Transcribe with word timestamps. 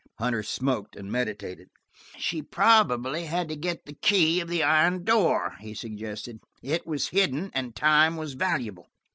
Hunter 0.17 0.41
smoked 0.41 0.95
and 0.95 1.11
meditated. 1.11 1.69
"She 2.17 2.41
probably 2.41 3.25
had 3.25 3.47
to 3.49 3.55
get 3.55 3.85
the 3.85 3.93
key 3.93 4.39
of 4.41 4.47
the 4.47 4.63
iron 4.63 5.03
door," 5.03 5.57
he 5.59 5.75
suggested. 5.75 6.39
"It 6.63 6.87
was 6.87 7.09
hidden, 7.09 7.51
and 7.53 7.75
time 7.75 8.15
was 8.17 8.33
valuable. 8.33 8.87